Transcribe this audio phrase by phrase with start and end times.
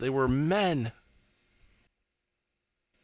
[0.01, 0.93] They were men!"